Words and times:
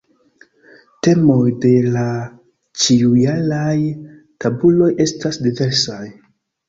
Temoj 1.07 1.43
de 1.65 1.73
la 1.97 2.05
ĉiujaraj 2.85 3.77
tabuloj 4.45 4.89
estas 5.07 5.39
diversaj. 5.47 6.05